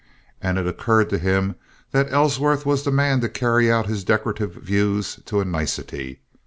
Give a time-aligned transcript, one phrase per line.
[0.41, 1.53] And it occurred to him
[1.91, 6.21] that Ellsworth was the man to carry out his decorative views to a nicety.